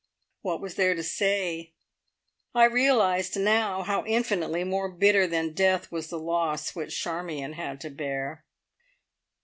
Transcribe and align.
What 0.41 0.61
was 0.61 0.77
there 0.77 0.95
to 0.95 1.03
say? 1.03 1.73
I 2.55 2.63
realised 2.65 3.39
now 3.39 3.83
how 3.83 4.03
infinitely 4.05 4.63
more 4.63 4.89
bitter 4.89 5.27
than 5.27 5.53
death 5.53 5.91
was 5.91 6.07
the 6.09 6.17
loss 6.17 6.73
which 6.75 6.99
Charmion 6.99 7.53
had 7.53 7.79
to 7.81 7.91
bear. 7.91 8.43